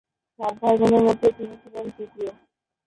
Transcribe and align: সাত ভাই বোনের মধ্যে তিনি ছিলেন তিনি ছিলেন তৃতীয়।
সাত 0.39 0.53
ভাই 0.61 0.75
বোনের 0.79 1.03
মধ্যে 1.03 1.27
তিনি 1.37 1.55
ছিলেন 1.63 1.85
তিনি 1.93 2.07
ছিলেন 2.13 2.33
তৃতীয়। 2.33 2.33